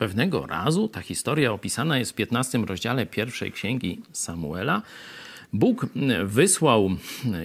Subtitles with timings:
[0.00, 4.82] pewnego razu, ta historia opisana jest w 15 rozdziale pierwszej księgi Samuela,
[5.52, 5.86] Bóg
[6.24, 6.90] wysłał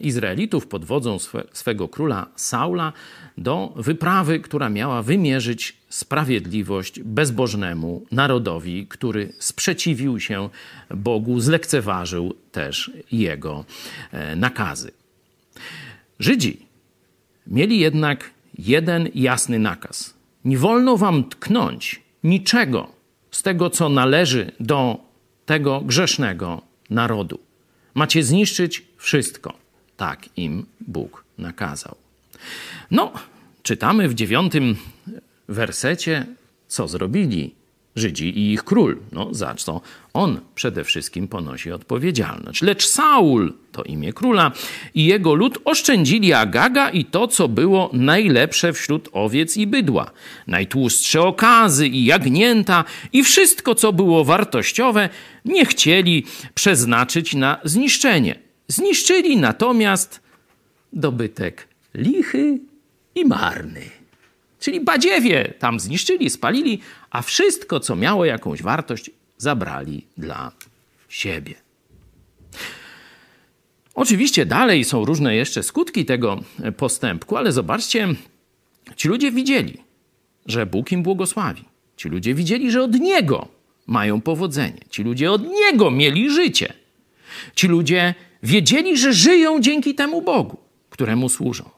[0.01, 2.93] Izraelitów pod wodzą swe, swego króla Saula
[3.37, 10.49] do wyprawy, która miała wymierzyć sprawiedliwość bezbożnemu narodowi, który sprzeciwił się
[10.89, 13.65] Bogu, zlekceważył też jego
[14.11, 14.91] e, nakazy.
[16.19, 16.65] Żydzi
[17.47, 20.13] mieli jednak jeden jasny nakaz.
[20.45, 22.87] Nie wolno wam tknąć niczego
[23.31, 24.97] z tego, co należy do
[25.45, 27.39] tego grzesznego narodu.
[27.93, 29.53] Macie zniszczyć wszystko.
[29.97, 31.95] Tak im Bóg nakazał.
[32.91, 33.13] No,
[33.63, 34.75] czytamy w dziewiątym
[35.47, 36.25] wersecie,
[36.67, 37.55] co zrobili
[37.95, 38.97] Żydzi i ich król.
[39.11, 39.81] No, za co
[40.13, 42.61] on przede wszystkim ponosi odpowiedzialność.
[42.61, 44.51] Lecz Saul, to imię króla,
[44.93, 50.11] i jego lud oszczędzili Agaga i to, co było najlepsze wśród owiec i bydła.
[50.47, 55.09] Najtłustsze okazy i jagnięta i wszystko, co było wartościowe,
[55.45, 58.39] nie chcieli przeznaczyć na zniszczenie.
[58.67, 60.21] Zniszczyli natomiast
[60.93, 62.59] dobytek lichy
[63.15, 63.81] i marny.
[64.65, 70.51] Czyli badziewie tam zniszczyli, spalili, a wszystko, co miało jakąś wartość, zabrali dla
[71.09, 71.53] siebie.
[73.95, 76.39] Oczywiście dalej są różne jeszcze skutki tego
[76.77, 78.07] postępku, ale zobaczcie,
[78.95, 79.77] ci ludzie widzieli,
[80.45, 81.63] że Bóg im błogosławi.
[81.97, 83.47] Ci ludzie widzieli, że od Niego
[83.87, 84.81] mają powodzenie.
[84.89, 86.73] Ci ludzie od Niego mieli życie.
[87.55, 90.57] Ci ludzie wiedzieli, że żyją dzięki temu Bogu,
[90.89, 91.69] któremu służą.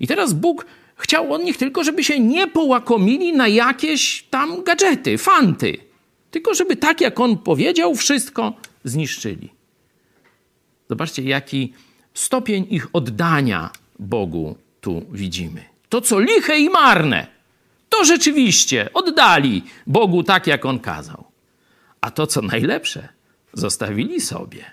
[0.00, 0.66] I teraz Bóg
[0.98, 5.76] Chciał od nich tylko, żeby się nie połakomili na jakieś tam gadżety, fanty.
[6.30, 8.52] Tylko żeby tak, jak on powiedział, wszystko
[8.84, 9.48] zniszczyli.
[10.88, 11.72] Zobaczcie, jaki
[12.14, 15.64] stopień ich oddania Bogu tu widzimy.
[15.88, 17.26] To, co liche i marne,
[17.88, 21.24] to rzeczywiście oddali Bogu tak, jak on kazał.
[22.00, 23.08] A to, co najlepsze,
[23.52, 24.64] zostawili sobie.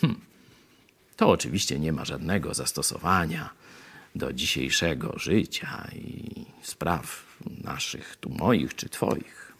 [0.00, 0.14] Hm.
[1.16, 3.50] To oczywiście nie ma żadnego zastosowania
[4.14, 6.30] do dzisiejszego życia i
[6.62, 9.53] spraw naszych, tu moich czy Twoich.